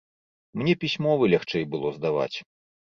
Мне 0.61 0.73
пісьмовы 0.85 1.29
лягчэй 1.35 1.71
было 1.77 1.95
здаваць. 2.01 2.35